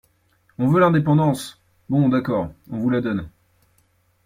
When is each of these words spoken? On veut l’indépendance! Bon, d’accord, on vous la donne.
On 0.57 0.67
veut 0.67 0.79
l’indépendance! 0.79 1.61
Bon, 1.87 2.09
d’accord, 2.09 2.51
on 2.71 2.79
vous 2.79 2.89
la 2.89 3.01
donne. 3.01 3.29